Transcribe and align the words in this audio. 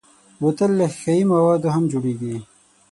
بوتل 0.41 0.71
له 0.79 0.87
ښیښهيي 0.97 1.23
موادو 1.33 1.73
هم 1.75 1.83
جوړېږي. 1.91 2.35